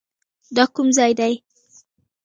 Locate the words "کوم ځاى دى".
0.73-1.33